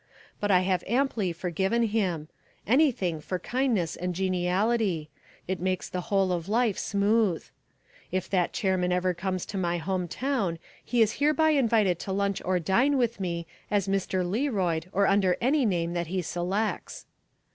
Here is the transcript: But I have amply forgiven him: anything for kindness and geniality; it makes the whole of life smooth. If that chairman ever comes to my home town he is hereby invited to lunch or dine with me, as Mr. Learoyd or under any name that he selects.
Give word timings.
But 0.39 0.49
I 0.49 0.61
have 0.61 0.83
amply 0.87 1.31
forgiven 1.31 1.83
him: 1.83 2.27
anything 2.65 3.21
for 3.21 3.37
kindness 3.37 3.95
and 3.95 4.15
geniality; 4.15 5.11
it 5.47 5.59
makes 5.59 5.87
the 5.87 6.01
whole 6.09 6.31
of 6.31 6.49
life 6.49 6.75
smooth. 6.79 7.45
If 8.11 8.27
that 8.31 8.51
chairman 8.51 8.91
ever 8.91 9.13
comes 9.13 9.45
to 9.45 9.59
my 9.59 9.77
home 9.77 10.07
town 10.07 10.57
he 10.83 11.03
is 11.03 11.19
hereby 11.19 11.51
invited 11.51 11.99
to 11.99 12.11
lunch 12.11 12.41
or 12.43 12.57
dine 12.57 12.97
with 12.97 13.19
me, 13.19 13.45
as 13.69 13.87
Mr. 13.87 14.25
Learoyd 14.27 14.87
or 14.91 15.05
under 15.05 15.37
any 15.39 15.67
name 15.67 15.93
that 15.93 16.07
he 16.07 16.23
selects. 16.23 17.05